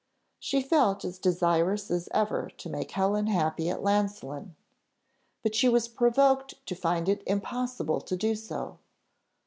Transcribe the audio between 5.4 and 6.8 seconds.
but she was provoked to